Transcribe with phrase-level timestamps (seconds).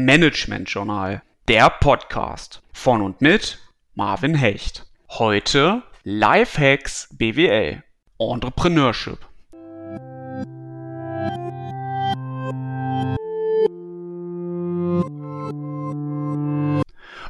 [0.00, 3.58] Management Journal, der Podcast von und mit
[3.96, 4.86] Marvin Hecht.
[5.10, 7.82] Heute Lifehacks BWL,
[8.16, 9.18] Entrepreneurship.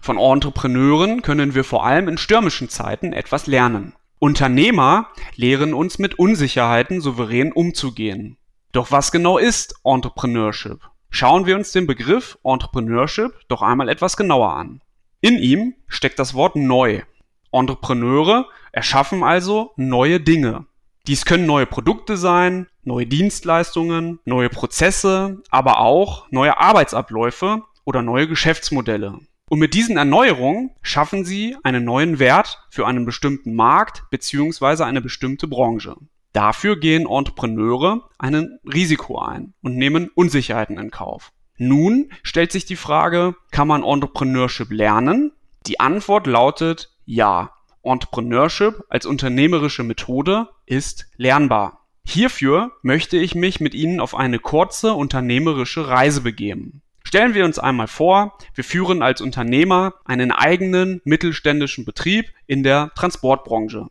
[0.03, 3.95] Von Entrepreneuren können wir vor allem in stürmischen Zeiten etwas lernen.
[4.19, 8.37] Unternehmer lehren uns mit Unsicherheiten souverän umzugehen.
[8.73, 10.81] Doch was genau ist Entrepreneurship?
[11.11, 14.81] Schauen wir uns den Begriff Entrepreneurship doch einmal etwas genauer an.
[15.21, 17.03] In ihm steckt das Wort neu.
[17.51, 20.67] Entrepreneure erschaffen also neue Dinge.
[21.07, 28.29] Dies können neue Produkte sein, neue Dienstleistungen, neue Prozesse, aber auch neue Arbeitsabläufe oder neue
[28.29, 29.19] Geschäftsmodelle.
[29.49, 34.83] Und mit diesen Erneuerungen schaffen sie einen neuen Wert für einen bestimmten Markt bzw.
[34.83, 35.97] eine bestimmte Branche.
[36.33, 41.33] Dafür gehen Entrepreneure ein Risiko ein und nehmen Unsicherheiten in Kauf.
[41.57, 45.33] Nun stellt sich die Frage, kann man Entrepreneurship lernen?
[45.67, 47.53] Die Antwort lautet ja.
[47.83, 51.87] Entrepreneurship als unternehmerische Methode ist lernbar.
[52.05, 56.83] Hierfür möchte ich mich mit Ihnen auf eine kurze unternehmerische Reise begeben.
[57.05, 62.93] Stellen wir uns einmal vor, wir führen als Unternehmer einen eigenen mittelständischen Betrieb in der
[62.95, 63.87] Transportbranche.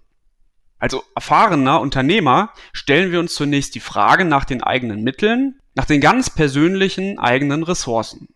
[0.79, 6.01] Als erfahrener Unternehmer stellen wir uns zunächst die Frage nach den eigenen Mitteln, nach den
[6.01, 8.29] ganz persönlichen eigenen Ressourcen.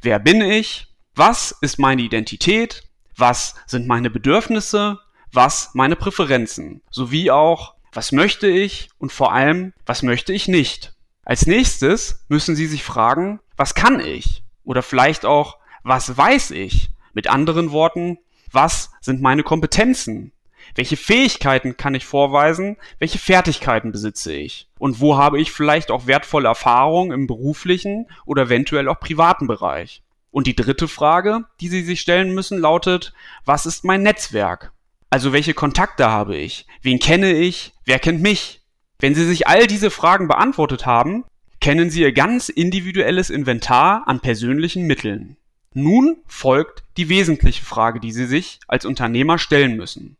[0.00, 0.86] Wer bin ich?
[1.14, 2.84] Was ist meine Identität?
[3.16, 4.98] Was sind meine Bedürfnisse?
[5.32, 6.82] Was meine Präferenzen?
[6.90, 10.94] Sowie auch, was möchte ich und vor allem, was möchte ich nicht?
[11.24, 14.44] Als nächstes müssen Sie sich fragen, was kann ich?
[14.64, 16.90] Oder vielleicht auch, was weiß ich?
[17.12, 18.18] Mit anderen Worten,
[18.52, 20.32] was sind meine Kompetenzen?
[20.74, 22.76] Welche Fähigkeiten kann ich vorweisen?
[22.98, 24.68] Welche Fertigkeiten besitze ich?
[24.78, 30.02] Und wo habe ich vielleicht auch wertvolle Erfahrungen im beruflichen oder eventuell auch privaten Bereich?
[30.30, 34.72] Und die dritte Frage, die Sie sich stellen müssen, lautet, was ist mein Netzwerk?
[35.08, 36.66] Also welche Kontakte habe ich?
[36.82, 37.72] Wen kenne ich?
[37.84, 38.60] Wer kennt mich?
[38.98, 41.24] Wenn Sie sich all diese Fragen beantwortet haben,
[41.60, 45.36] kennen Sie Ihr ganz individuelles Inventar an persönlichen Mitteln.
[45.72, 50.16] Nun folgt die wesentliche Frage, die Sie sich als Unternehmer stellen müssen.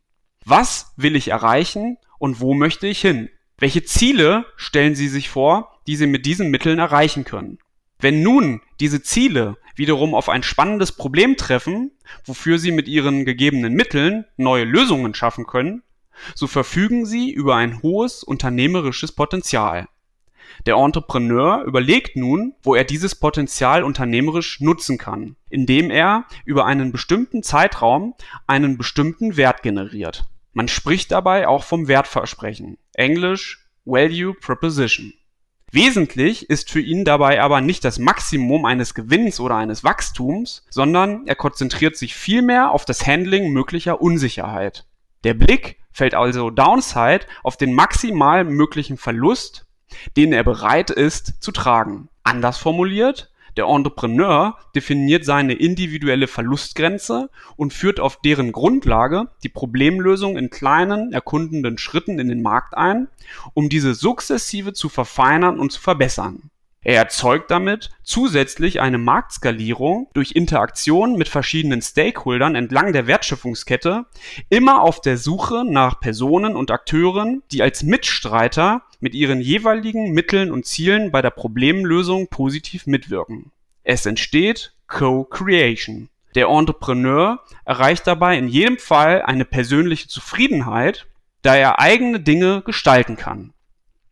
[0.49, 3.27] Was will ich erreichen und wo möchte ich hin?
[3.57, 7.57] Welche Ziele stellen Sie sich vor, die Sie mit diesen Mitteln erreichen können?
[7.99, 11.91] Wenn nun diese Ziele wiederum auf ein spannendes Problem treffen,
[12.23, 15.83] wofür Sie mit Ihren gegebenen Mitteln neue Lösungen schaffen können,
[16.33, 19.89] so verfügen sie über ein hohes unternehmerisches Potenzial.
[20.65, 26.93] Der Entrepreneur überlegt nun, wo er dieses Potenzial unternehmerisch nutzen kann, indem er über einen
[26.93, 28.15] bestimmten Zeitraum
[28.47, 30.23] einen bestimmten Wert generiert.
[30.57, 35.13] Man spricht dabei auch vom Wertversprechen, englisch Value Proposition.
[35.71, 41.27] Wesentlich ist für ihn dabei aber nicht das Maximum eines Gewinns oder eines Wachstums, sondern
[41.27, 44.87] er konzentriert sich vielmehr auf das Handling möglicher Unsicherheit.
[45.25, 49.67] Der Blick fällt also Downside auf den maximal möglichen Verlust,
[50.15, 52.09] den er bereit ist zu tragen.
[52.23, 60.37] Anders formuliert, der Entrepreneur definiert seine individuelle Verlustgrenze und führt auf deren Grundlage die Problemlösung
[60.37, 63.07] in kleinen, erkundenden Schritten in den Markt ein,
[63.53, 66.49] um diese sukzessive zu verfeinern und zu verbessern.
[66.83, 74.05] Er erzeugt damit zusätzlich eine Marktskalierung durch Interaktion mit verschiedenen Stakeholdern entlang der Wertschöpfungskette,
[74.49, 80.51] immer auf der Suche nach Personen und Akteuren, die als Mitstreiter mit ihren jeweiligen Mitteln
[80.51, 83.51] und Zielen bei der Problemlösung positiv mitwirken.
[83.83, 86.09] Es entsteht Co-Creation.
[86.35, 91.07] Der Entrepreneur erreicht dabei in jedem Fall eine persönliche Zufriedenheit,
[91.41, 93.53] da er eigene Dinge gestalten kann.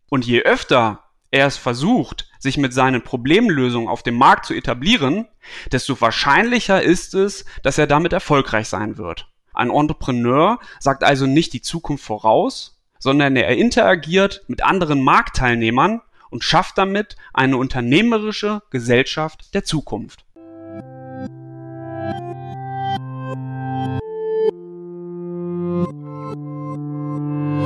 [0.10, 1.05] Und je öfter
[1.36, 5.28] er versucht, sich mit seinen Problemlösungen auf dem Markt zu etablieren,
[5.72, 9.28] desto wahrscheinlicher ist es, dass er damit erfolgreich sein wird.
[9.54, 16.44] Ein Entrepreneur sagt also nicht die Zukunft voraus, sondern er interagiert mit anderen Marktteilnehmern und
[16.44, 20.25] schafft damit eine unternehmerische Gesellschaft der Zukunft.